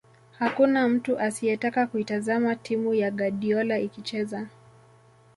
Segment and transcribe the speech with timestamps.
[0.39, 4.47] Hakuna mtu asiyetaka kuitazama timu ya Guardiola ikicheza